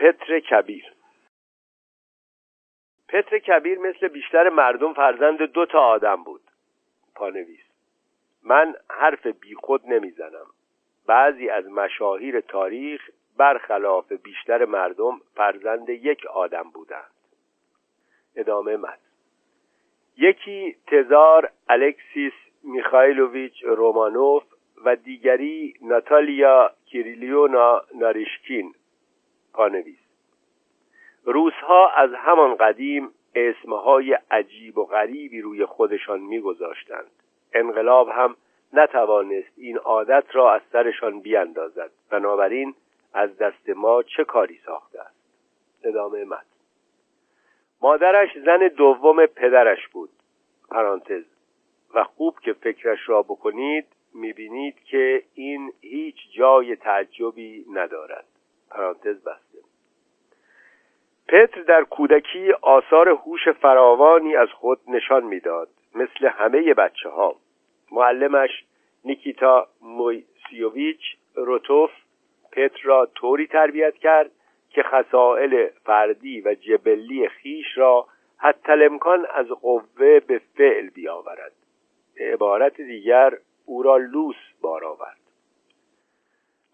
[0.00, 0.84] پتر کبیر.
[3.08, 6.40] پتر کبیر مثل بیشتر مردم فرزند دو تا آدم بود.
[7.14, 7.60] پانویس.
[8.42, 10.46] من حرف بیخود نمی‌زنم.
[11.06, 17.10] بعضی از مشاهیر تاریخ برخلاف بیشتر مردم فرزند یک آدم بودند.
[18.36, 19.00] ادامه مد.
[20.16, 22.32] یکی تزار الکسیس
[22.62, 24.42] میخایلوویچ رومانوف
[24.84, 28.74] و دیگری ناتالیا کیریلیونا ناریشکین.
[29.52, 29.98] پانویس.
[31.24, 37.10] روسها از همان قدیم اسمهای عجیب و غریبی روی خودشان میگذاشتند.
[37.52, 38.36] انقلاب هم
[38.72, 41.90] نتوانست این عادت را از سرشان بیاندازد.
[42.10, 42.74] بنابراین
[43.14, 45.20] از دست ما چه کاری ساخته است؟
[45.84, 46.46] ادامه مد
[47.82, 50.10] مادرش زن دوم پدرش بود.
[50.70, 51.24] پرانتز.
[51.94, 58.24] و خوب که فکرش را بکنید می‌بینید که این هیچ جای تعجبی ندارد.
[58.70, 59.58] پرانتز بسته.
[61.28, 67.36] پتر در کودکی آثار هوش فراوانی از خود نشان می‌داد مثل همه بچه ها
[67.92, 68.64] معلمش
[69.04, 71.00] نیکیتا مویسیوویچ
[71.34, 71.90] روتوف
[72.52, 74.30] پتر را طوری تربیت کرد
[74.70, 78.06] که خسائل فردی و جبلی خیش را
[78.38, 81.52] حتی الامکان از قوه به فعل بیاورد.
[82.14, 85.19] به عبارت دیگر او را لوس بار آورد.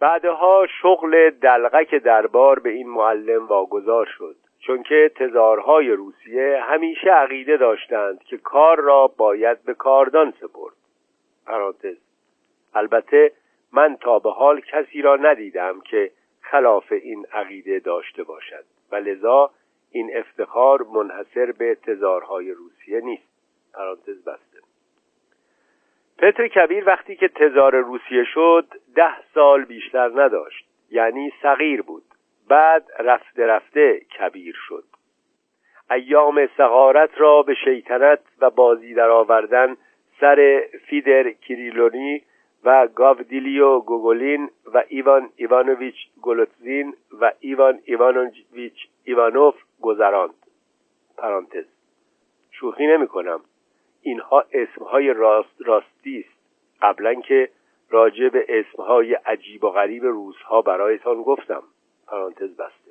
[0.01, 7.57] بعدها شغل دلغک دربار به این معلم واگذار شد چون که تزارهای روسیه همیشه عقیده
[7.57, 10.75] داشتند که کار را باید به کاردان سپرد.
[11.47, 11.97] پرانتز.
[12.75, 13.33] البته
[13.73, 16.11] من تا به حال کسی را ندیدم که
[16.41, 19.51] خلاف این عقیده داشته باشد و لذا
[19.91, 23.29] این افتخار منحصر به تزارهای روسیه نیست.
[23.75, 24.56] پرانتز بسته.
[26.19, 32.03] پتر کبیر وقتی که تزار روسیه شد ده سال بیشتر نداشت یعنی صغیر بود.
[32.49, 34.85] بعد رفته رفته کبیر شد.
[35.91, 39.77] ایام صغارت را به شیطنت و بازی در آوردن
[40.21, 42.23] سر فیدر کریلونی
[42.65, 50.35] و گاودیلیو گوگولین و ایوان ایوانوویچ گولوتزین و ایوان ایوانوویچ ایوانوف گذراند.
[51.19, 51.65] پرانتز.
[52.51, 53.41] شوخی نمی کنم.
[54.07, 56.39] اینها اسمهای راست راستی است.
[56.83, 57.49] قبلا که
[57.91, 61.63] راجع به اسمهای عجیب و غریب روزها برایتان گفتم.
[62.07, 62.91] پرانتز بسته.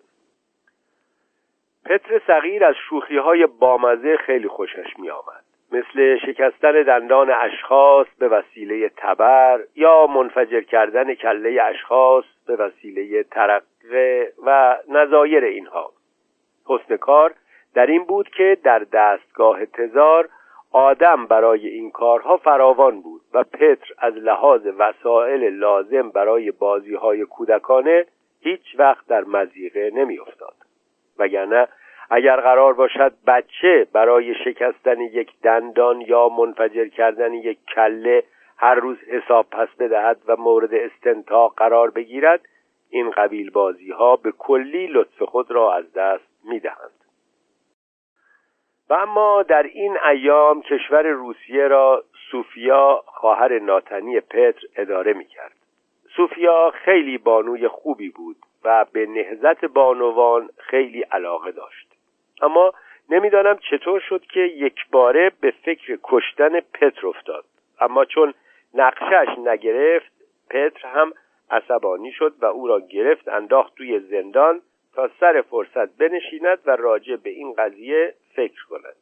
[1.86, 8.28] پتر صغیر از شوخی های بامزه خیلی خوشش می آمد مثل شکستن دندان اشخاص به
[8.28, 15.92] وسیله تبر یا منفجر کردن کله اشخاص به وسیله ترقه و نظایر اینها.
[16.66, 17.34] حسن کار
[17.74, 20.30] در این بود که در دستگاه تزار
[20.78, 27.26] آدم برای این کارها فراوان بود و پتر از لحاظ وسایل لازم برای بازی های
[27.26, 28.06] کودکانه
[28.42, 30.54] هیچ وقت در مزیقه نمیافتاد
[31.20, 31.68] وگرنه
[32.10, 38.24] اگر قرار باشد بچه برای شکستن یک دندان یا منفجر کردن یک کله
[38.58, 42.42] هر روز حساب پس بدهد و مورد استنتاق قرار بگیرد
[42.90, 47.05] این قبیل بازی ها به کلی لطف خود را از دست می دهند.
[48.90, 55.56] و اما در این ایام کشور روسیه را سوفیا خواهر ناتنی پتر اداره می کرد.
[56.16, 61.88] سوفیا خیلی بانوی خوبی بود و به نهزت بانوان خیلی علاقه داشت
[62.42, 62.74] اما
[63.10, 67.46] نمی‌دانم چطور شد که یک باره به فکر کشتن پتر افتاد
[67.82, 68.34] اما چون
[68.74, 70.12] نقشش نگرفت
[70.50, 71.14] پتر هم
[71.52, 74.62] عصبانی شد و او را گرفت انداخت توی زندان
[74.96, 78.96] تا سر فرصت بنشیند و راجع به این قضیه فکر کند.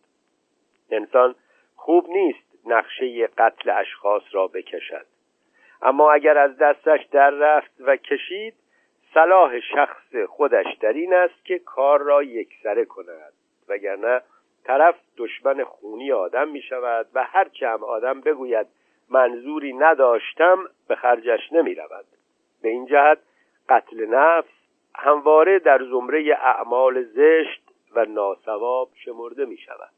[0.91, 1.35] انسان
[1.75, 5.05] خوب نیست نقشه قتل اشخاص را بکشد.
[5.81, 8.53] اما اگر از دستش در رفت و کشید
[9.13, 13.33] صلاح شخص خودش در این است که کار را یکسره کند.
[13.69, 14.21] وگرنه
[14.63, 18.67] طرف دشمن خونی آدم می شود و هرچه هم آدم بگوید
[19.09, 22.05] منظوری نداشتم به خرجش نمی رود.
[22.61, 23.19] به این جهت
[23.69, 24.49] قتل نفس
[24.95, 27.62] همواره در زمره اعمال زشت
[27.95, 29.89] و ناسواب شمرده می شود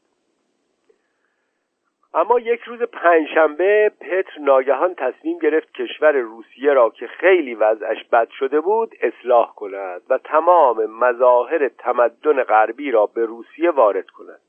[2.14, 8.28] اما یک روز پنجشنبه پتر ناگهان تصمیم گرفت کشور روسیه را که خیلی وضعش بد
[8.30, 14.40] شده بود اصلاح کند و تمام مظاهر تمدن غربی را به روسیه وارد کند.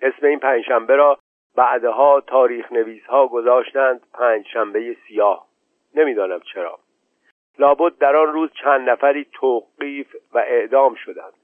[0.00, 1.18] اسم این پنجشنبه را
[1.56, 5.46] بعدها تاریخ نویس ها گذاشتند پنجشنبه سیاه.
[5.94, 6.78] نمی‌دانم چرا.
[7.58, 11.41] لابد در آن روز چند نفری توقیف و اعدام شدند.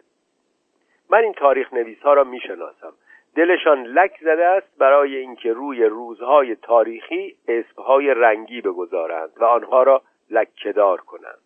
[1.10, 2.92] من این تاریخ نویس ها را می‌شناسم.
[3.36, 10.02] دلشان لک زده است برای اینکه روی روزهای تاریخی اسمهای رنگی بگذارند و آنها را
[10.30, 11.38] لکهدار کنند.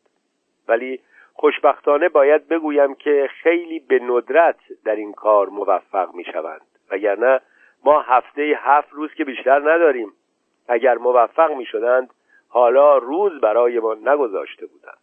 [0.68, 1.00] ولی
[1.34, 6.60] خوشبختانه باید بگویم که خیلی به ندرت در این کار موفق می شوند
[6.90, 7.40] وگرنه
[7.84, 10.12] ما هفته هفت روز که بیشتر نداریم.
[10.68, 12.10] اگر موفق می شدند
[12.48, 14.98] حالا روز برای ما نگذاشته بودند.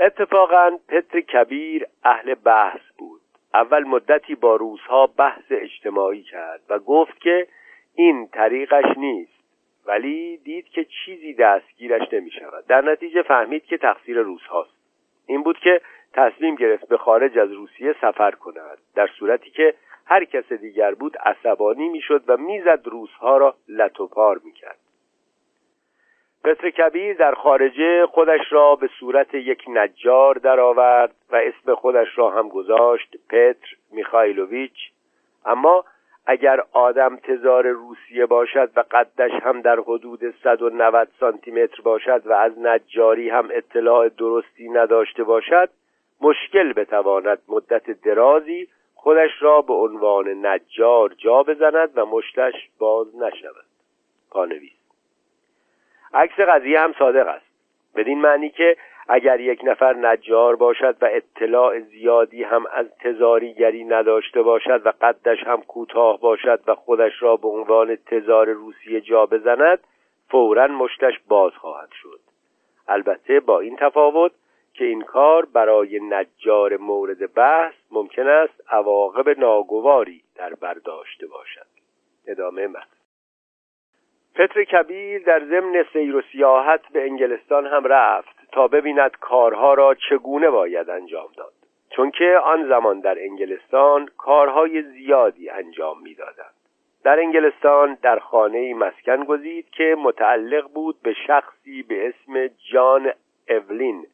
[0.00, 3.20] اتفاقا پتر کبیر اهل بحث بود.
[3.54, 7.46] اول مدتی با روزها بحث اجتماعی کرد و گفت که
[7.94, 9.40] این طریقش نیست
[9.86, 14.76] ولی دید که چیزی دستگیرش نمی شود در نتیجه فهمید که تقصیر روس هاست
[15.26, 15.80] این بود که
[16.12, 18.78] تصمیم گرفت به خارج از روسیه سفر کند.
[18.94, 19.74] در صورتی که
[20.06, 24.78] هر کس دیگر بود عصبانی می‌شد و می‌زد روسها را لطوپار می‌کرد.
[26.44, 32.30] پتر کبیر در خارجه خودش را به صورت یک نجار درآورد و اسم خودش را
[32.30, 34.90] هم گذاشت پتر میخایلوویچ.
[35.44, 35.84] اما
[36.26, 42.32] اگر آدم تزار روسیه باشد و قدش هم در حدود 190 سانتی متر باشد و
[42.32, 45.68] از نجاری هم اطلاع درستی نداشته باشد
[46.20, 53.64] مشکل بتواند مدت درازی خودش را به عنوان نجار جا بزند و مشتش باز نشود.
[54.30, 54.79] پانویس
[56.14, 57.46] عکس قضیه هم صادق است.
[57.94, 58.76] بدین معنی که
[59.08, 65.38] اگر یک نفر نجار باشد و اطلاع زیادی هم از تزاریگری نداشته باشد و قدش
[65.46, 69.78] هم کوتاه باشد و خودش را به عنوان تزار روسیه جا بزند
[70.28, 72.20] فورا مشتش باز خواهد شد.
[72.88, 74.32] البته با این تفاوت
[74.74, 81.66] که این کار برای نجار مورد بحث ممکن است عواقب ناگواری در برداشته باشد.
[82.26, 82.99] ادامه متن
[84.34, 89.94] پتر کبیر در ضمن سیر و سیاحت به انگلستان هم رفت تا ببیند کارها را
[89.94, 91.52] چگونه باید انجام داد.
[91.90, 96.54] چون که آن زمان در انگلستان کارهای زیادی انجام می‌دادند.
[97.04, 103.12] در انگلستان در خانه مسکن گزید که متعلق بود به شخصی به اسم جان
[103.48, 104.06] اولین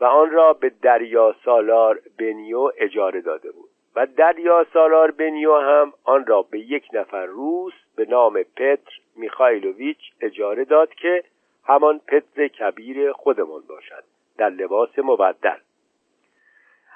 [0.00, 3.68] و آن را به دریا سالار بنیو اجاره داده بود.
[3.96, 10.12] و دریا سالار بنیو هم آن را به یک نفر روس به نام پتر میخایلوویچ
[10.20, 11.24] اجاره داد که
[11.64, 14.04] همان پتر کبیر خودمان باشد
[14.36, 15.58] در لباس مبدل.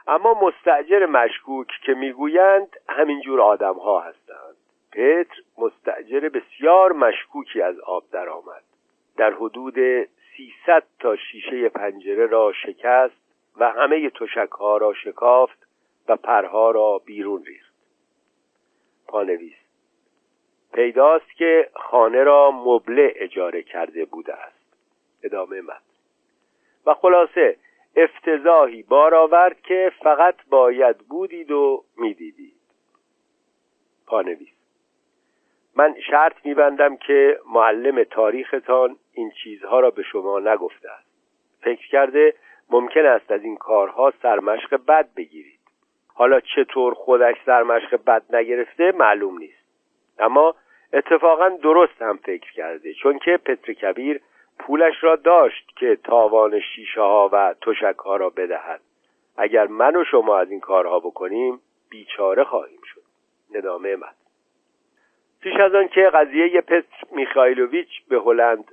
[0.07, 4.57] اما مستعجر مشکوک که می‌گویند همینجور آدم ها هستند.
[4.93, 8.63] پتر مستعجر بسیار مشکوکی از آب درآمد.
[9.17, 13.21] در حدود سیصد تا شیشه پنجره را شکست
[13.57, 15.67] و همه تشک ها را شکافت
[16.09, 17.75] و پرها را بیرون ریخت.
[19.09, 19.60] پانویس
[20.73, 24.77] پیداست که خانه را مبله اجاره کرده بوده است.
[25.23, 25.81] ادامه من
[26.87, 27.57] و خلاصه
[27.97, 32.61] افتضاحی بار آورد که فقط باید بودید و می‌دیدید.
[34.07, 34.49] پانویس.
[35.77, 41.09] من شرط میبندم که معلم تاریختان این چیزها را به شما نگفته است.
[41.61, 42.35] فکر کرده
[42.71, 45.61] ممکن است از این کارها سرمشق بد بگیرید.
[46.15, 49.60] حالا چطور خودش سرمشق بد نگرفته معلوم نیست.
[50.21, 50.55] اما
[50.93, 54.21] اتفاقا درست هم فکر کرده چون که پتر کبیر
[54.59, 58.81] پولش را داشت که تاوان شیشه ها و تشک ها را بدهد.
[59.37, 63.03] اگر من و شما از این کارها بکنیم بیچاره خواهیم شد.
[63.55, 64.13] ندامه من.
[65.41, 68.65] پیش از آن که قضیه پتر میخایلوویچ به هلند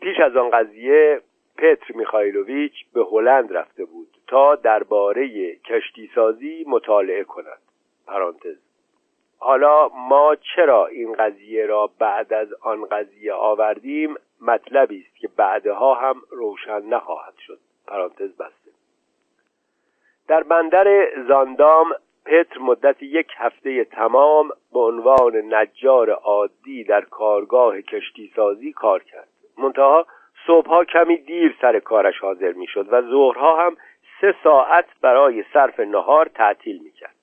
[0.00, 1.20] پیش از آن قضیه
[1.58, 7.58] پتر میخایلوویچ به هلند رفته بود تا درباره کشتی سازی مطالعه کند.
[8.06, 8.71] پرانتز.
[9.44, 15.94] حالا ما چرا این قضیه را بعد از آن قضیه آوردیم؟ مطلبی است که بعدها
[15.94, 17.58] هم روشن نخواهد شد.
[17.86, 18.70] پرانتز بسته.
[20.28, 21.92] در بندر زاندام
[22.26, 29.28] پتر مدت یک هفته تمام به عنوان نجار عادی در کارگاه کشتی سازی کار کرد.
[29.58, 30.06] منتها
[30.46, 33.76] صبحها کمی دیر سر کارش حاضر می‌شد و ظهرها هم
[34.20, 37.14] سه ساعت برای صرف نهار تعطیل می‌کرد.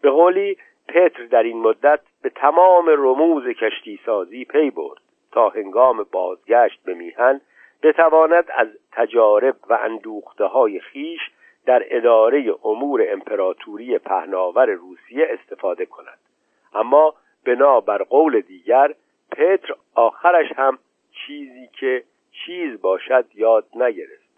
[0.00, 0.56] به قولی
[0.88, 5.00] پتر در این مدت به تمام رموز کشتی سازی پی برد
[5.32, 7.40] تا هنگام بازگشت به میهن
[7.82, 11.20] بتواند از تجارب و اندوخته های خیش
[11.66, 16.18] در اداره امور امپراتوری پهناور روسیه استفاده کند.
[16.74, 17.14] اما
[17.46, 18.94] بنا بر قول دیگر
[19.32, 20.78] پتر آخرش هم
[21.12, 24.32] چیزی که چیز باشد یاد نگرفت.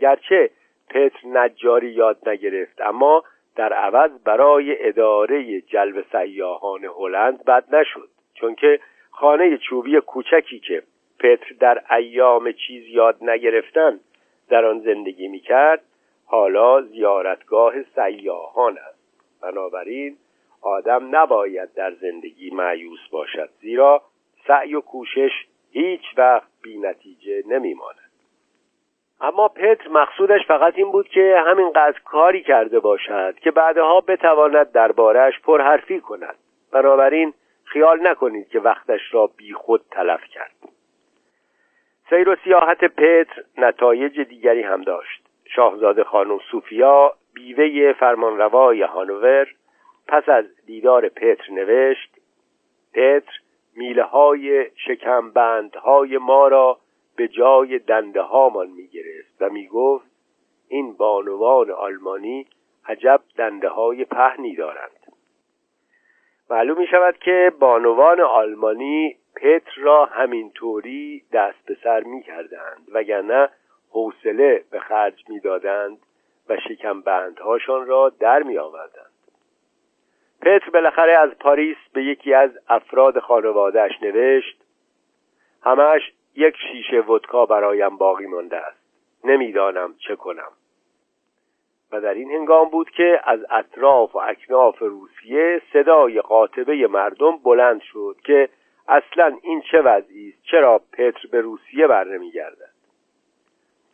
[0.00, 0.50] گرچه
[0.90, 3.24] پتر نجاری یاد نگرفت اما
[3.58, 10.82] در عوض برای اداره جلب سیاهان هلند بد نشد چون که خانه چوبی کوچکی که
[11.20, 14.00] پتر در ایام چیز یاد نگرفتن
[14.48, 15.82] در آن زندگی می‌کرد
[16.26, 18.98] حالا زیارتگاه سیاهان است.
[19.42, 20.16] بنابراین
[20.62, 24.02] آدم نباید در زندگی معیوس باشد زیرا
[24.46, 25.30] سعی و کوشش
[25.72, 28.07] هیچ وقت بی نتیجه نمیماند.
[29.20, 35.40] اما پتر مقصودش فقط این بود که همینقدر کاری کرده باشد که بعدها بتواند دربارش
[35.40, 36.34] پرحرفی کند.
[36.72, 37.34] بنابراین
[37.64, 40.52] خیال نکنید که وقتش را بی خود تلف کرد.
[42.10, 45.28] سیر و سیاحت پتر نتایج دیگری هم داشت.
[45.44, 49.46] شاهزاده خانم سوفیا بیوه فرمانروای هانوور
[50.08, 52.10] پس از دیدار پتر نوشت
[52.92, 53.32] پتر
[53.76, 56.78] میله های شکمبند های ما را
[57.18, 60.06] به جای دنده هامان می گرفت و می گفت
[60.68, 62.46] این بانوان آلمانی
[62.86, 65.12] عجب دنده های پهنی دارند.
[66.50, 73.48] معلوم می شود که بانوان آلمانی پتر را همینطوری دست به سر می کردند وگرنه
[73.90, 75.98] حوصله به خرج می دادند
[76.48, 79.12] و شکمبندهاشان را در می آوردند
[80.40, 84.64] پتر بالاخره از پاریس به یکی از افراد خانوادهش نوشت
[85.62, 88.78] همش یک شیشه ودکا برایم باقی مانده است.
[89.24, 90.52] نمی‌دانم چه کنم.
[91.92, 97.80] و در این هنگام بود که از اطراف و اکناف روسیه صدای قاطبه مردم بلند
[97.80, 98.48] شد که
[98.88, 102.72] اصلا این چه وضعی است؟ چرا پتر به روسیه بر نمیگردد؟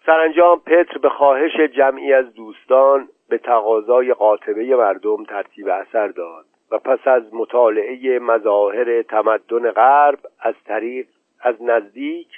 [0.06, 6.78] سرانجام پتر به خواهش جمعی از دوستان به تقاضای قاطبه مردم ترتیب اثر داد و
[6.78, 11.06] پس از مطالعه مظاهر تمدن غرب از طریق
[11.44, 12.28] از نزدیک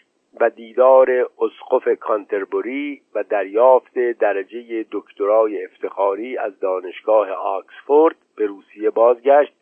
[0.40, 9.52] و دیدار اسقف کانتربوری و دریافت درجه دکترای افتخاری از دانشگاه آکسفورد به روسیه بازگشت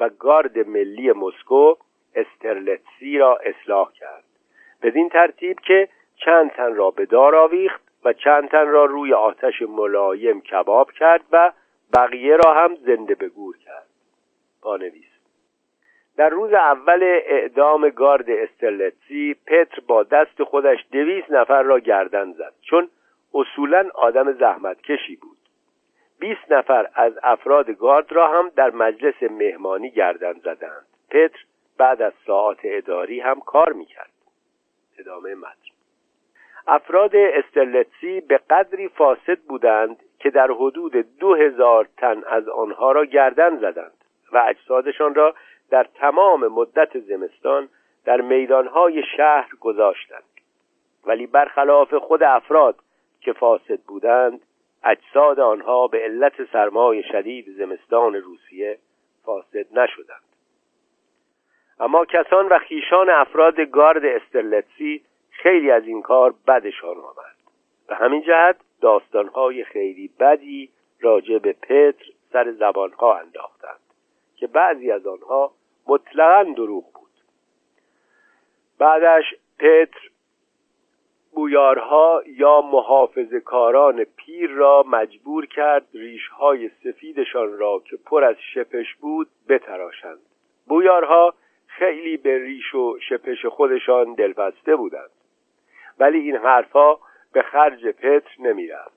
[0.00, 1.74] و گارد ملی مسکو
[2.14, 4.24] استرلتسی را اصلاح کرد.
[4.82, 5.88] بدین ترتیب که
[6.24, 11.24] چند تن را به دار آویخت و چند تن را روی آتش ملایم کباب کرد
[11.32, 11.52] و
[11.94, 13.86] بقیه را هم زنده به گور کرد.
[14.62, 15.15] پانویس
[16.16, 22.52] در روز اول اعدام گارد استرلتسی پتر با دست خودش دویست نفر را گردن زد.
[22.62, 22.88] چون
[23.34, 25.36] اصولا آدم زحمت کشی بود.
[26.20, 30.86] بیست نفر از افراد گارد را هم در مجلس مهمانی گردن زدند.
[31.10, 31.38] پتر
[31.78, 34.10] بعد از ساعات اداری هم کار می‌کرد.
[34.98, 35.76] ادامه متن.
[36.66, 43.04] افراد استرلتسی به قدری فاسد بودند که در حدود دو هزار تن از آنها را
[43.04, 43.92] گردن زدند
[44.32, 45.34] و اجسادشان را
[45.70, 47.68] در تمام مدت زمستان
[48.04, 50.22] در میدانهای شهر گذاشتند.
[51.06, 52.76] ولی برخلاف خود افراد
[53.20, 54.40] که فاسد بودند
[54.84, 58.78] اجساد آنها به علت سرمای شدید زمستان روسیه
[59.24, 60.22] فاسد نشدند.
[61.80, 67.36] اما کسان و خیشان افراد گارد استرلتسی خیلی از این کار بدشان آمد.
[67.88, 70.70] به همین جهت داستانهای خیلی بدی
[71.00, 73.55] راجع به پتر سر زبانها انداختند
[74.36, 75.52] که بعضی از آنها
[75.86, 77.10] مطلقا دروغ بود.
[78.78, 80.10] بعدش پتر
[81.34, 88.94] بویارها یا محافظ کاران پیر را مجبور کرد ریشهای سفیدشان را که پر از شپش
[88.94, 90.18] بود بتراشند.
[90.68, 91.34] بویارها
[91.66, 95.10] خیلی به ریش و شپش خودشان دلبسته بودند.
[95.98, 97.00] ولی این حرفها
[97.32, 98.96] به خرج پتر نمی‌رفت.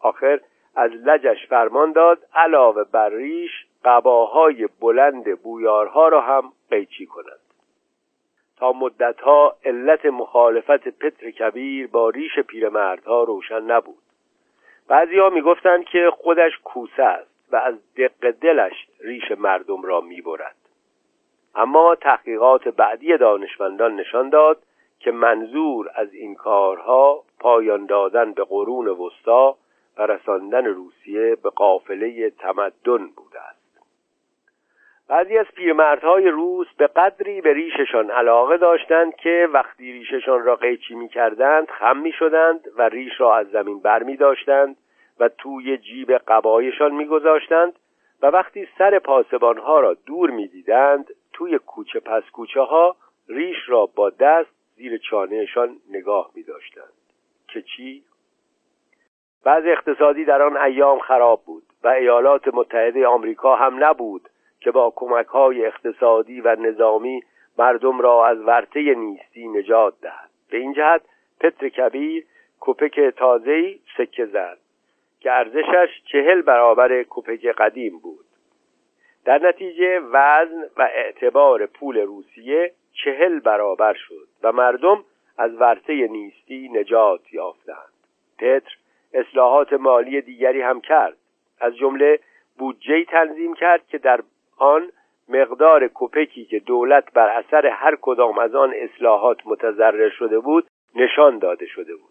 [0.00, 0.40] آخر
[0.74, 7.40] از لجش فرمان داد علاوه بر ریش قباهای بلند بویارها را هم قیچی کنند.
[8.56, 13.98] تا مدتها علت مخالفت پتر کبیر با ریش پیرمردها روشن نبود.
[14.88, 20.56] بعضیها می‌گفتند که خودش کوسه است و از دق دلش ریش مردم را می‌برد.
[21.54, 24.62] اما تحقیقات بعدی دانشمندان نشان داد
[25.00, 29.56] که منظور از این کارها پایان دادن به قرون وسطا
[29.98, 33.25] و رساندن روسیه به قافله تمدن است
[35.08, 40.94] بعضی از پیرمردهای روس به قدری به ریششان علاقه داشتند که وقتی ریششان را قیچی
[40.94, 44.76] می کردند خم می شدند و ریش را از زمین بر می داشتند
[45.20, 47.72] و توی جیب قبایشان می گذاشتند
[48.22, 52.96] و وقتی سر پاسبانها را دور می دیدند توی کوچه پس کوچه ها
[53.28, 56.92] ریش را با دست زیر چانهشان نگاه می داشتند
[57.48, 58.02] که چی؟
[59.44, 64.28] بعض اقتصادی در آن ایام خراب بود و ایالات متحده آمریکا هم نبود
[64.66, 67.22] که با کمک های اقتصادی و نظامی
[67.58, 70.30] مردم را از ورطه نیستی نجات دهد.
[70.50, 71.02] به این جهت
[71.40, 72.24] پتر کبیر
[72.60, 74.58] کپک تازهی سکه زد
[75.20, 78.24] که ارزشش چهل برابر کپک قدیم بود.
[79.24, 82.72] در نتیجه وزن و اعتبار پول روسیه
[83.04, 85.04] چهل برابر شد و مردم
[85.38, 87.92] از ورطه نیستی نجات یافتند.
[88.38, 88.76] پتر
[89.14, 91.16] اصلاحات مالی دیگری هم کرد.
[91.60, 92.18] از جمله
[92.58, 94.20] بودجه تنظیم کرد که در
[94.56, 94.90] آن
[95.28, 101.38] مقدار کپکی که دولت بر اثر هر کدام از آن اصلاحات متضرر شده بود نشان
[101.38, 102.10] داده شده بود.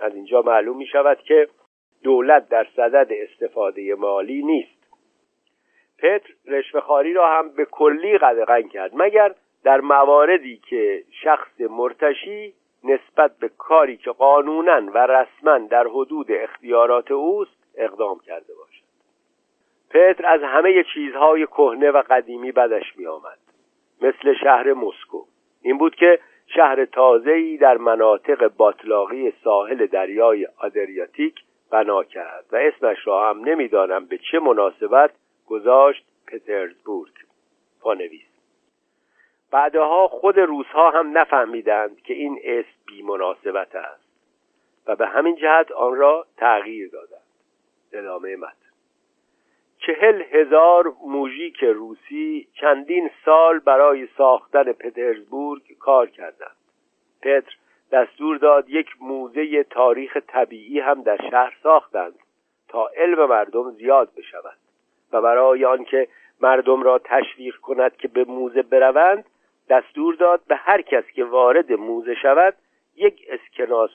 [0.00, 1.48] از اینجا معلوم می شود که
[2.02, 4.76] دولت در صدد استفاده مالی نیست.
[5.98, 9.34] پتر رشوهخواری را هم به کلی قدغن کرد مگر
[9.64, 17.10] در مواردی که شخص مرتشی نسبت به کاری که قانونا و رسما در حدود اختیارات
[17.10, 18.65] اوست اقدام کرده باشد.
[19.96, 23.38] پتر از همه چیزهای کهنه و قدیمی بدش می آمد
[24.02, 25.24] مثل شهر مسکو.
[25.62, 31.34] این بود که شهر تازه‌ای در مناطق باطلاقی ساحل دریای آدریاتیک
[31.70, 35.10] بنا کرد و اسمش را هم نمی‌دانم به چه مناسبت
[35.46, 37.12] گذاشت پترزبورگ.
[37.80, 38.28] پانویس
[39.50, 44.06] بعدها خود روزها هم نفهمیدند که این اسم بی مناسبت است
[44.86, 47.22] و به همین جهت آن را تغییر دادند.
[47.92, 48.65] ادامه متن
[49.78, 56.56] چهل هزار موژیک روسی چندین سال برای ساختن پترزبورگ کار کردند.
[57.22, 57.56] پتر
[57.92, 62.14] دستور داد یک موزه تاریخ طبیعی هم در شهر ساختند
[62.68, 64.56] تا علم مردم زیاد بشود
[65.12, 66.08] و برای آنکه
[66.40, 69.24] مردم را تشویق کند که به موزه بروند
[69.68, 72.54] دستور داد به هر کس که وارد موزه شود
[72.96, 73.90] یک اسکناس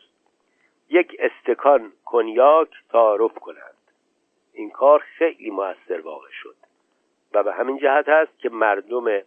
[0.90, 3.81] یک استکان کنیاک تعارف کنند.
[4.54, 6.56] این کار خیلی موثر واقع شد.
[7.34, 9.22] و به همین جهت است که مردم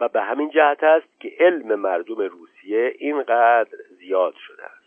[0.00, 4.82] و به همین جهت است که علم مردم روسیه اینقدر زیاد شده است.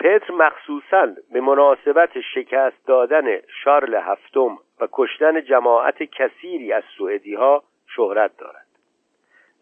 [0.00, 7.62] پتر مخصوصا به مناسبت شکست دادن شارل هفتم و کشتن جماعت کثیری از سوئدی ها
[7.86, 8.66] شهرت دارد.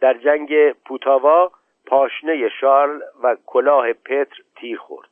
[0.01, 1.53] در جنگ پوتاوا
[1.87, 5.09] پاشنه شارل و کلاه پتر تیر خورد.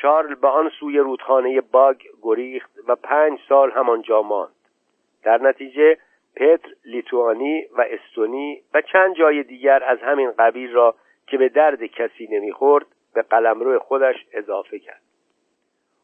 [0.00, 4.54] شارل به آن سوی رودخانه باگ گریخت و پنج سال همانجا ماند.
[5.22, 5.98] در نتیجه
[6.36, 10.94] پتر لیتوانی و استونی و چند جای دیگر از همین قبیل را
[11.26, 15.02] که به درد کسی نمی‌خورد به قلمرو خودش اضافه کرد.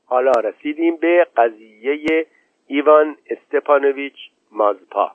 [0.07, 2.27] حالا رسیدیم به قضیه
[2.67, 4.17] ایوان استپانویچ
[4.53, 5.13] مازپا.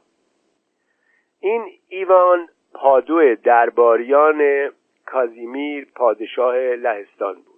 [1.40, 4.72] این ایوان پادو درباریان
[5.06, 7.49] کازیمیر پادشاه لهستان بود.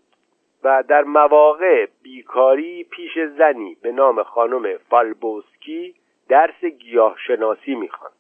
[0.63, 5.95] و در مواقع بیکاری پیش زنی به نام خانم فالبوسکی
[6.29, 8.13] درس گیاهشناسی می‌خواند.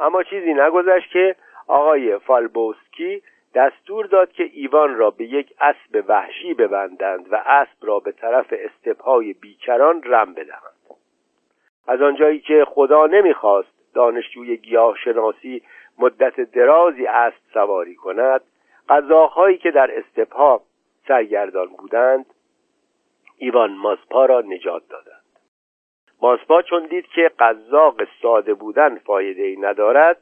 [0.00, 3.22] اما چیزی نگذشت که آقای فالبوسکی
[3.54, 8.54] دستور داد که ایوان را به یک اسب وحشی ببندند و اسب را به طرف
[8.58, 10.72] استپهای بیکران رم بدهند.
[11.86, 15.62] از آنجایی که خدا نمی‌خواست دانشجوی گیاهشناسی
[15.98, 18.40] مدت درازی اسب سواری کند
[18.88, 20.62] قزاقهایی که در استپها
[21.08, 22.26] سرگردان بودند
[23.36, 25.22] ایوان ماسپا را نجات دادند.
[26.22, 30.16] ماسپا چون دید که قزاق ساده بودن فایده ای ندارد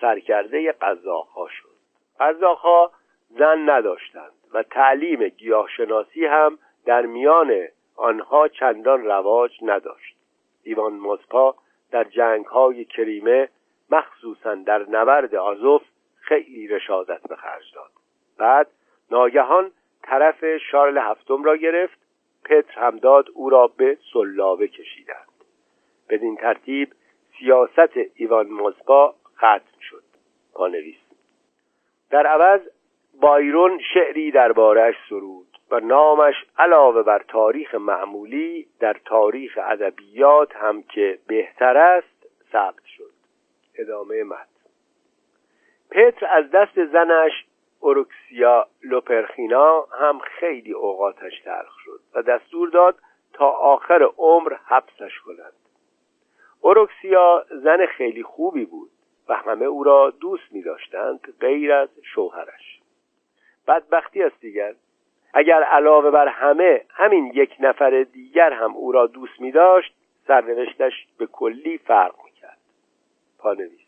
[0.00, 1.76] سرکرده قزاقها شد.
[2.20, 2.92] قزاقها
[3.30, 10.16] زن نداشتند و تعلیم گیاهشناسی هم در میان آنها چندان رواج نداشت.
[10.62, 11.54] ایوان ماسپا
[11.90, 13.48] در جنگ های کریمه
[13.90, 15.82] مخصوصا در نبرد آزوف
[16.16, 17.90] خیلی رشادت به خرج داد.
[18.38, 18.66] بعد
[19.10, 19.72] ناگهان
[20.06, 21.98] طرف شارل هفتم را گرفت.
[22.44, 25.28] پتر هم داد او را به سلاوه کشیدند.
[26.08, 26.92] بدین ترتیب
[27.38, 30.02] سیاست ایوان ماسپا ختم شد.
[30.54, 30.96] پانویس.
[32.10, 32.60] در عوض
[33.20, 41.18] بایرون شعری دربارهش سرود و نامش علاوه بر تاریخ معمولی در تاریخ ادبیات هم که
[41.26, 43.12] بهتر است ثبت شد.
[43.78, 44.48] ادامه مد
[45.90, 47.32] پتر از دست زنش
[47.80, 52.98] اوروکسیا لوپرخینا هم خیلی اوقاتش تلخ شد و دستور داد
[53.32, 55.52] تا آخر عمر حبسش کنند.
[56.60, 58.90] اوروکسیا زن خیلی خوبی بود
[59.28, 62.80] و همه او را دوست می داشتند غیر از شوهرش.
[63.68, 64.74] بدبختی است دیگر.
[65.34, 69.94] اگر علاوه بر همه همین یک نفر دیگر هم او را دوست می داشت
[70.26, 72.58] سرنوشتش به کلی فرق می کرد
[73.38, 73.86] پانویس.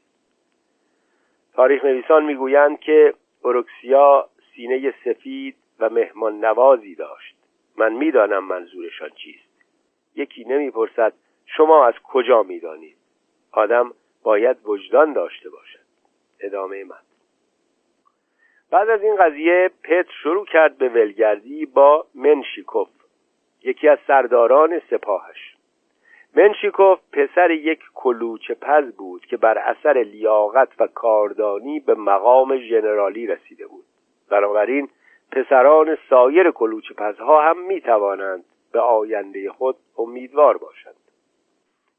[1.55, 7.37] تاریخ نویسان می‌گویند که اوروکسیا سینه سفید و مهمان نوازی داشت.
[7.77, 9.65] من می‌دانم منظورشان چیست.
[10.15, 11.13] یکی نمی‌پرسد
[11.47, 12.97] شما از کجا می‌دانید.
[13.53, 15.85] آدم باید وجدان داشته باشد.
[16.41, 16.97] ادامه من.
[18.71, 22.89] بعد از این قضیه پتر شروع کرد به ولگردی با منشیکوف
[23.63, 25.58] یکی از سرداران سپاهش.
[26.37, 33.27] منشیکوف پسر یک کلوچه پز بود که بر اثر لیاقت و کاردانی به مقام ژنرالی
[33.27, 33.85] رسیده بود.
[34.31, 34.89] بنابراین
[35.33, 40.95] پسران سایر کلوچه پزها هم می توانند به آینده خود امیدوار باشند.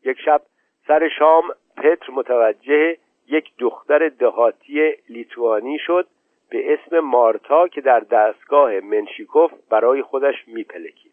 [0.05, 0.41] یک شب
[0.87, 1.43] سر شام
[1.77, 6.07] پتر متوجه یک دختر دهاتی لیتوانی شد
[6.49, 11.08] به اسم مارتا که در دستگاه منشیکوف برای خودش میپلکید.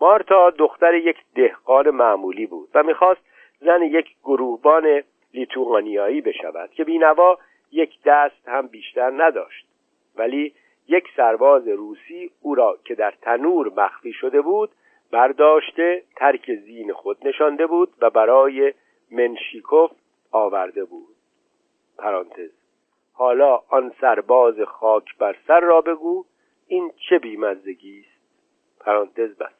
[0.00, 3.20] مارتا دختر یک دهقان معمولی بود و می‌خواست
[3.60, 5.02] زن یک گروهبان
[5.34, 7.38] لیتوانیایی بشود که بینوا
[7.72, 9.66] یک دست هم بیشتر نداشت.
[10.16, 10.54] ولی
[10.88, 14.70] یک سرباز روسی او را که در تنور مخفی شده بود
[15.10, 18.74] برداشته ترک زین خود نشانده بود و برای
[19.10, 19.90] منشیکوف
[20.32, 21.16] آورده بود.
[21.98, 22.50] پرانتز.
[23.12, 26.24] حالا آن سرباز خاک بر سر را بگو
[26.66, 28.18] این چه بیمزدگی است؟
[28.80, 29.57] پرانتز بسته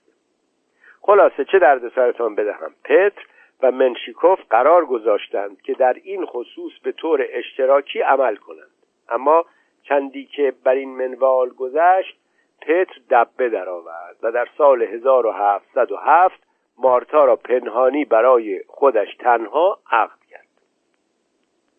[1.09, 2.75] خلاصه چه درد سرتان بدهم.
[2.85, 3.23] پتر
[3.63, 8.71] و منشیکوف قرار گذاشتند که در این خصوص به طور اشتراکی عمل کنند.
[9.09, 9.45] اما
[9.83, 12.19] چندی که بر این منوال گذشت
[12.61, 16.43] پتر دبه درآورد و در سال 1707
[16.79, 20.49] مارتا را پنهانی برای خودش تنها عقد کرد.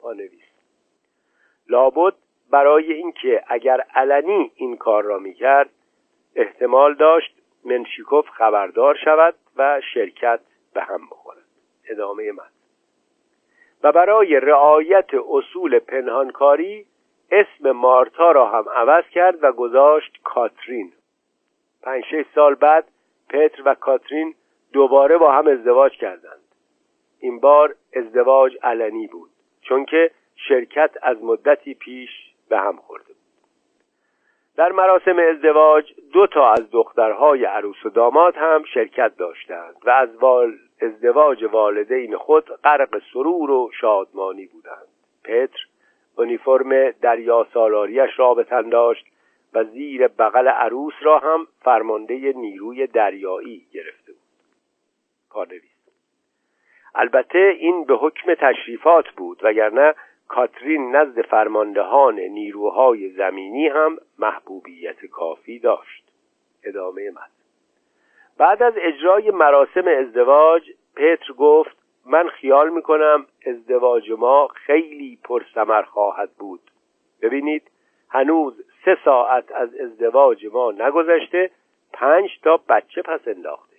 [0.02, 0.50] پانویس
[1.68, 2.14] لابد
[2.52, 5.70] برای اینکه اگر علنی این کار را می‌کرد
[6.36, 10.40] احتمال داشت منشیکوف خبردار شود و شرکت
[10.74, 11.46] به هم بخورد.
[11.90, 12.50] ادامه من.
[13.84, 16.86] و برای رعایت اصول پنهانکاری
[17.32, 20.94] اسم مارتا را هم عوض کرد و گذاشت کاترین.
[21.82, 22.88] پنج شش سال بعد
[23.30, 24.36] پتر و کاترین
[24.74, 26.42] دوباره با هم ازدواج کردند.
[27.20, 29.30] این بار ازدواج علنی بود
[29.62, 32.10] چون که شرکت از مدتی پیش
[32.50, 33.09] به هم خورده بود
[34.60, 40.16] در مراسم ازدواج دو تا از دخترهای عروس و داماد هم شرکت داشتند و از
[40.16, 44.88] وال ازدواج والدین خود غرق سرور و شادمانی بودند.
[45.24, 45.60] پتر
[46.18, 49.06] اونیفرم دریا سالاریش را به تن داشت
[49.54, 54.22] و زیر بغل عروس را هم فرمانده نیروی دریایی گرفته بود.
[55.30, 55.80] پانویس
[56.96, 59.94] البته این به حکم تشریفات بود وگرنه
[60.30, 66.04] کاترین نزد فرماندهان نیروهای زمینی هم محبوبیت کافی داشت.
[66.64, 67.28] ادامه من
[68.38, 76.30] بعد از اجرای مراسم ازدواج پتر گفت من خیال می‌کنم ازدواج ما خیلی پرسمر خواهد
[76.40, 76.62] بود.
[77.22, 77.72] ببینید
[78.10, 81.52] هنوز سه ساعت از ازدواج ما نگذشته
[81.94, 83.76] پنج تا بچه پس انداخته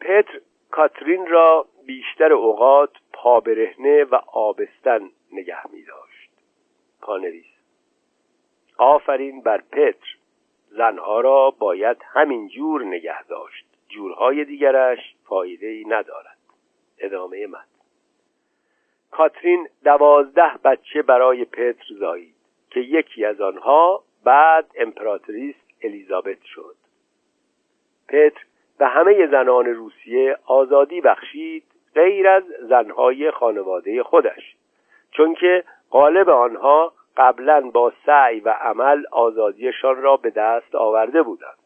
[0.00, 6.30] پتر کاترین را بیشتر اوقات پابرهنه و آبستن نگه می داشت
[7.00, 7.46] پانویس
[8.76, 10.16] آفرین بر پتر.
[10.70, 13.66] زنها را باید همین جور نگه داشت.
[13.88, 16.38] جورهای دیگرش فایده ای ندارد.
[16.98, 17.64] ادامه من
[19.10, 22.34] کاترین دوازده بچه برای پتر زایید
[22.70, 26.76] که یکی از آنها بعد امپراتریس الیزابت شد.
[28.08, 28.44] پتر
[28.78, 31.64] به همه زنان روسیه آزادی بخشید
[31.94, 34.56] غیر از زنهای خانواده خودش.
[35.10, 41.58] چون که غالب آنها قبلا با سعی و عمل آزادیشان را به دست آورده بودند.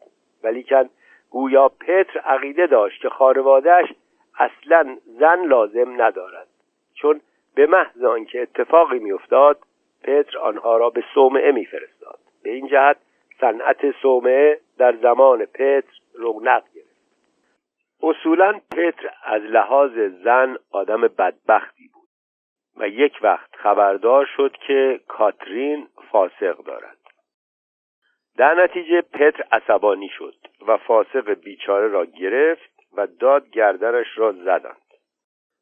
[0.43, 0.89] ولیکن
[1.29, 3.93] گویا پتر عقیده داشت که خانوادهش
[4.39, 6.47] اصلا زن لازم ندارد.
[6.93, 7.21] چون
[7.55, 9.57] به محض آنکه اتفاقی میافتاد
[10.03, 12.19] پتر آنها را به صومعه میفرستاد.
[12.43, 12.97] به این جهت
[13.39, 16.95] صنعت صومعه در زمان پتر رونق گرفت.
[18.03, 19.91] اصولا پتر از لحاظ
[20.23, 21.89] زن آدم بدبختی
[22.77, 26.97] و یک وقت خبردار شد که کاترین فاسق دارد.
[28.37, 30.35] در نتیجه پتر عصبانی شد
[30.67, 34.81] و فاسق بیچاره را گرفت و داد گردنش را زدند.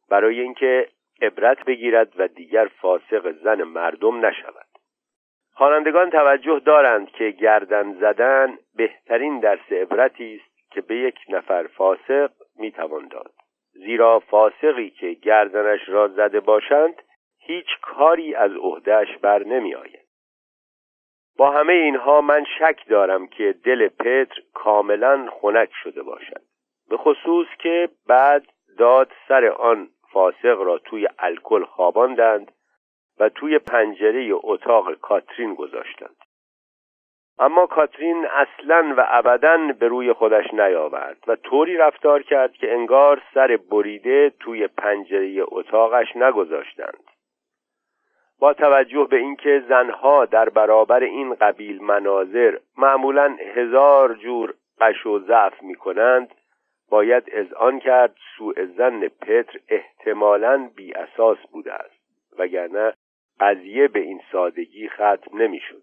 [0.10, 0.88] برای اینکه
[1.22, 4.66] عبرت بگیرد و دیگر فاسق زن مردم نشود.
[5.54, 12.32] خوانندگان توجه دارند که گردن زدن بهترین درس عبرتی است که به یک نفر فاسق
[12.56, 13.32] می‌توان داد.
[13.74, 17.02] زیرا فاسقی که گردنش را زده باشند
[17.40, 20.04] هیچ کاری از عهدهش بر نمی آید.
[21.38, 26.42] با همه اینها من شک دارم که دل پتر کاملا خنک شده باشد
[26.90, 28.46] به خصوص که بعد
[28.78, 32.52] داد سر آن فاسق را توی الکل خواباندند
[33.20, 36.16] و توی پنجره اتاق کاترین گذاشتند
[37.40, 43.22] اما کاترین اصلا و ابدا به روی خودش نیاورد و طوری رفتار کرد که انگار
[43.34, 47.04] سر بریده توی پنجره اتاقش نگذاشتند
[48.40, 55.20] با توجه به اینکه زنها در برابر این قبیل مناظر معمولا هزار جور قش و
[55.20, 56.30] ضعف می کنند
[56.90, 57.24] باید
[57.56, 62.00] آن کرد سوء زن پتر احتمالا بی اساس بوده است
[62.40, 62.94] وگرنه
[63.40, 65.82] قضیه به این سادگی ختم نمی‌شد.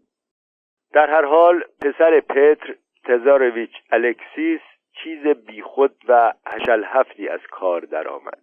[0.92, 2.74] در هر حال پسر پتر
[3.04, 4.60] تزارویچ الکسیس
[4.92, 8.38] چیز بیخود و هشل هفتی از کار درآمد.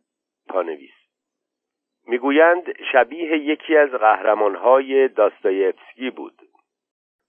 [0.50, 0.94] پانویس
[2.08, 6.42] می‌گویند شبیه یکی از قهرمانهای داستایفسکی بود.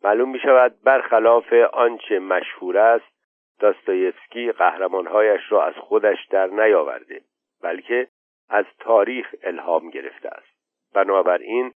[0.04, 3.18] معلوم می شود برخلاف آنچه مشهور است
[3.60, 7.20] داستایفسکی قهرمانهایش را از خودش در نیاورده
[7.62, 8.08] بلکه
[8.48, 10.58] از تاریخ الهام گرفته است.
[10.94, 11.72] بنابراین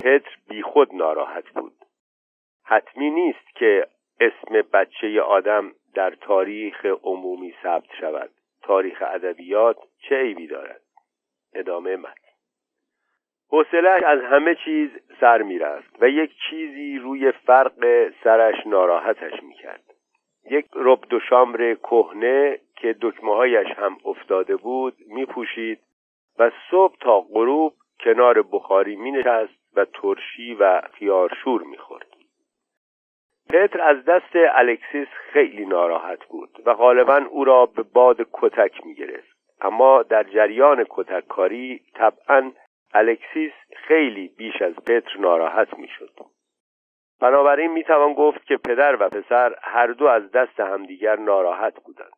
[0.00, 1.85] پتر بیخود ناراحت بود.
[2.68, 3.86] حتمی نیست که
[4.20, 8.30] اسم بچه آدم در تاریخ عمومی ثبت شود.
[8.62, 9.76] تاریخ ادبیات
[10.08, 10.80] چه عیبی دارد؟
[11.54, 12.26] ادامه متن.
[13.50, 19.84] حوصلهاش از همه چیز سر می‌رفت و یک چیزی روی فرق سرش ناراحتش می‌کرد.
[20.50, 25.80] یک رب دو شامر کهنه که دکمههایش هم افتاده بود میپوشید
[26.38, 31.95] و صبح تا غروب کنار بخاری مینشست و ترشی و خیارشور می‌خورد.
[33.48, 39.36] پتر از دست الکسیس خیلی ناراحت بود و غالبا او را به باد کتک می‌گرفت.
[39.60, 42.52] اما در جریان کتک کاری طبعا
[42.94, 46.10] الکسیس خیلی بیش از پتر ناراحت می‌شد.
[47.20, 52.12] بنابراین می‌توان گفت که پدر و پسر هر دو از دست همدیگر ناراحت بودند.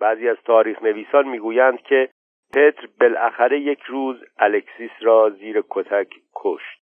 [0.00, 2.08] بعضی از تاریخ نویسان می‌گویند که
[2.52, 6.80] پتر بالاخره یک روز الکسیس را زیر کتک کشت.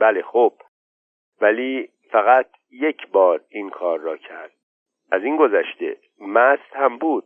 [0.00, 0.52] بله خب.
[1.40, 4.52] ولی فقط یک بار این کار را کرد.
[5.12, 7.24] از این گذشته مست هم بود.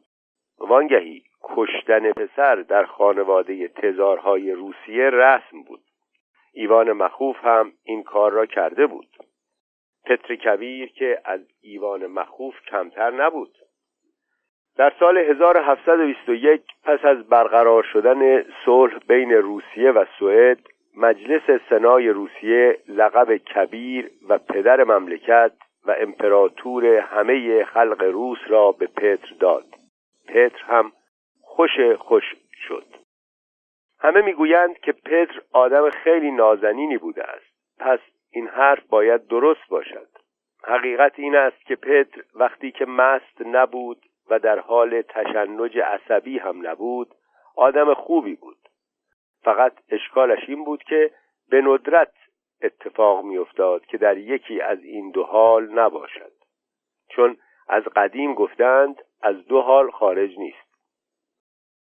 [0.58, 5.80] وانگهی کشتن پسر در خانواده تزارهای روسیه رسم بود.
[6.52, 9.08] ایوان مخوف هم این کار را کرده بود.
[10.04, 13.58] پتر کبیر که از ایوان مخوف کمتر نبود.
[14.76, 20.58] در سال 1721 پس از برقرار شدن صلح بین روسیه و سوئد
[20.96, 25.52] مجلس سنای روسیه لقب کبیر و پدر مملکت
[25.86, 29.66] و امپراتور همه خلق روس را به پتر داد.
[30.28, 30.92] پتر هم
[31.42, 32.24] خوش خوش
[32.68, 32.86] شد.
[34.00, 37.54] همه می‌گویند که پتر آدم خیلی نازنینی بوده است.
[37.78, 37.98] پس
[38.30, 40.08] این حرف باید درست باشد.
[40.64, 43.98] حقیقت این است که پتر وقتی که مست نبود
[44.30, 47.08] و در حال تشنج عصبی هم نبود
[47.56, 48.56] آدم خوبی بود.
[49.44, 51.10] فقط اشکالش این بود که
[51.50, 52.12] به ندرت
[52.62, 56.32] اتفاق میافتاد که در یکی از این دو حال نباشد.
[57.08, 57.36] چون
[57.68, 60.74] از قدیم گفتند از دو حال خارج نیست.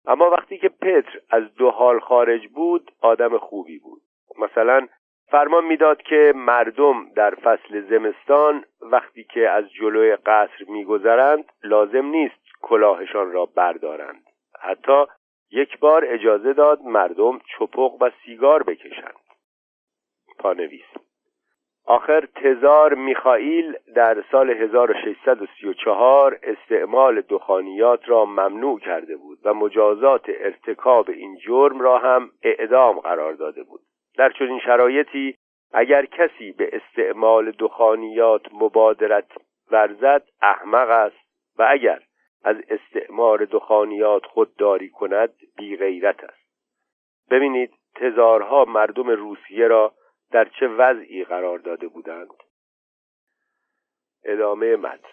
[0.06, 4.02] اما وقتی که پتر از دو حال خارج بود آدم خوبی بود.
[4.40, 4.88] مثلا
[5.28, 12.42] فرمان می‌داد که مردم در فصل زمستان وقتی که از جلوی قصر میگذرند لازم نیست
[12.62, 14.24] کلاهشان را بردارند.
[14.62, 15.06] حتی
[15.52, 19.16] یک بار اجازه داد مردم چپق و سیگار بکشند.
[20.40, 20.86] پانویس.
[21.86, 31.10] آخر تزار میخائیل در سال 1634 استعمال دخانیات را ممنوع کرده بود و مجازات ارتکاب
[31.10, 33.82] این جرم را هم اعدام قرار داده بود.
[34.18, 35.36] در چنین شرایطی
[35.74, 39.32] اگر کسی به استعمال دخانیات مبادرت
[39.72, 41.18] ورزد احمق است
[41.58, 42.00] و اگر
[42.44, 46.42] از استعمار دخانیات خودداری کند بی غیرت است.
[47.30, 49.94] ببینید تزارها مردم روسیه را
[50.32, 52.28] در چه وضعی قرار داده بودند؟
[54.26, 55.10] ادامه متن.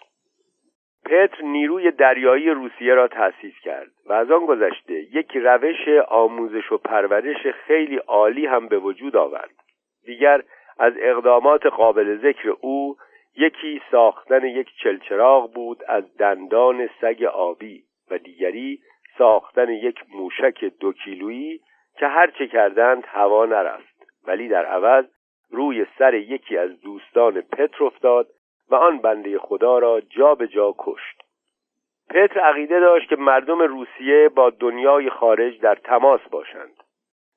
[1.05, 6.77] پتر نیروی دریایی روسیه را تأسیس کرد و از آن گذشته یک روش آموزش و
[6.77, 9.55] پرورش خیلی عالی هم به وجود آورد.
[10.05, 10.43] دیگر
[10.79, 12.97] از اقدامات قابل ذکر او
[13.37, 18.79] یکی ساختن یک چلچراغ بود از دندان سگ آبی و دیگری
[19.17, 21.61] ساختن یک موشک دو کیلویی
[21.97, 23.95] که هرچه کردند هوا نرفت
[24.27, 25.05] ولی در عوض
[25.51, 28.27] روی سر یکی از دوستان پتر افتاد
[28.69, 31.21] و آن بنده خدا را جا به جا کشت.
[32.09, 36.83] پتر عقیده داشت که مردم روسیه با دنیای خارج در تماس باشند.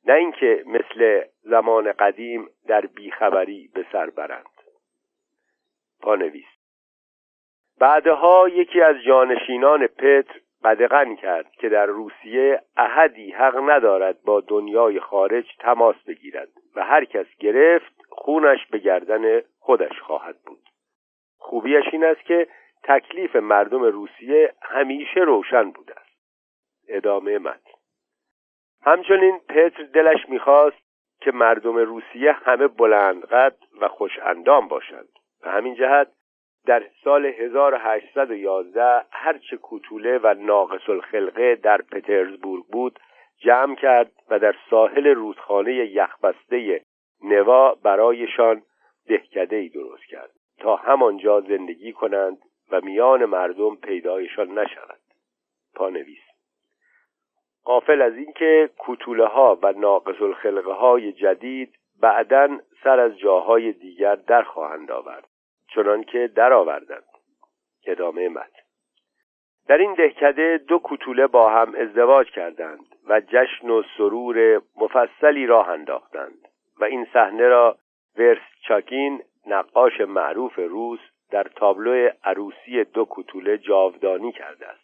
[0.07, 4.52] نه اینکه مثل زمان قدیم در بیخبری به سر برند.
[6.03, 6.45] پانویس.
[7.81, 15.01] بعدها یکی از جانشینان پتر قدغن کرد که در روسیه احدی حق ندارد با دنیای
[15.01, 20.69] خارج تماس بگیرد و هر کس گرفت خونش به گردن خودش خواهد بود.
[21.39, 22.49] خوبیش این است که
[22.83, 26.13] تکلیف مردم روسیه همیشه روشن بوده است.
[26.89, 27.71] ادامه متن.
[28.83, 30.83] همچنین پتر دلش می‌خواست
[31.21, 35.09] که مردم روسیه همه بلندقد و خوش اندام باشند.
[35.43, 36.09] و همین جهت
[36.67, 42.99] در سال 1811 هرچه کوتوله و ناقص الخلقه در پترزبورگ بود
[43.39, 46.81] جمع کرد و در ساحل رودخانه یخبسته
[47.25, 48.63] نوا برایشان
[49.09, 52.39] دهکده ای درست کرد تا همانجا زندگی کنند
[52.71, 55.01] و میان مردم پیدایشان نشود.
[55.75, 56.23] پانویس
[57.65, 64.15] قافل از اینکه کوتوله ها و ناقص الخلقه های جدید بعدا سر از جاهای دیگر
[64.15, 65.29] در خواهند آورد.
[65.75, 67.05] چنان که درآوردند.
[67.87, 68.63] ادامه متن.
[69.69, 75.69] در این دهکده دو کوتوله با هم ازدواج کردند و جشن و سرور مفصلی راه
[75.69, 76.49] انداختند
[76.81, 77.79] و این صحنه را
[78.19, 84.83] ورسچاکین نقاش معروف روس در تابلو عروسی دو کوتوله جاودانی کرده است.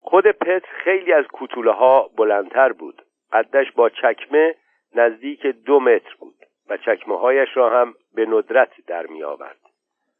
[0.00, 3.02] خود پتر خیلی از کوتوله ها بلندتر بود.
[3.32, 4.54] قدش با چکمه
[4.94, 6.34] نزدیک دو متر بود
[6.68, 9.65] و چکمه هایش را هم به ندرت در می آورد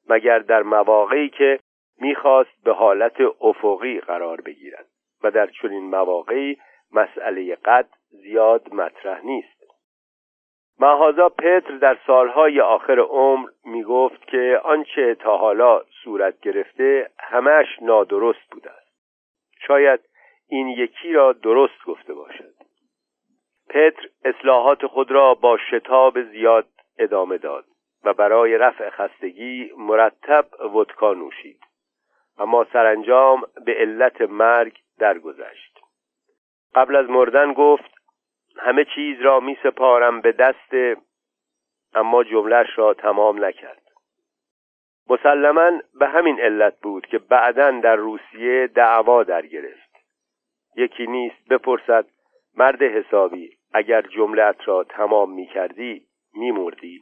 [0.09, 1.59] مگر در مواقعی که
[2.01, 4.87] می‌خواست به حالت افقی قرار بگیرد
[5.23, 6.59] و در چنین مواقعی
[6.93, 9.57] مسئله قد زیاد مطرح نیست.
[10.81, 17.67] مهازا پتر در سالهای آخر عمر می گفت که آنچه تا حالا صورت گرفته همش
[17.83, 18.87] نادرست بوده است.
[19.67, 20.01] شاید
[20.49, 22.55] این یکی را درست گفته باشد.
[23.69, 26.67] پتر اصلاحات خود را با شتاب زیاد
[26.99, 27.65] ادامه داد.
[28.07, 31.61] و برای رفع خستگی مرتب ودکا نوشید.
[32.39, 35.79] اما سرانجام به علت مرگ درگذشت.
[36.75, 37.91] قبل از مردن گفت
[38.57, 40.99] همه چیز را می سپارم به دست
[41.95, 43.83] اما جملش را تمام نکرد.
[45.11, 49.91] مسلما به همین علت بود که بعدا در روسیه دعوا در گرفت
[50.77, 52.07] یکی نیست بپرسد
[52.57, 57.01] مرد حسابی اگر جملت را تمام می کردی می مردی؟